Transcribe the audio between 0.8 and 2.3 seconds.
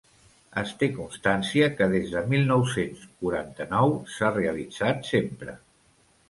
té constància que des de